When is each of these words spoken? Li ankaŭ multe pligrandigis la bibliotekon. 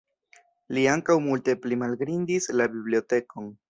Li 0.77 0.85
ankaŭ 0.93 1.19
multe 1.27 1.57
pligrandigis 1.69 2.53
la 2.59 2.73
bibliotekon. 2.77 3.59